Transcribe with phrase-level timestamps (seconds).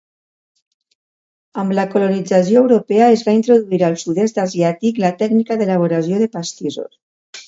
[1.63, 6.97] Amb la colonització europea es va introduir al sud-est asiàtic la tècnica d'elaboració de pastissos.